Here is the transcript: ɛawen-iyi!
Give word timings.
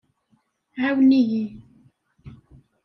ɛawen-iyi! 0.81 1.43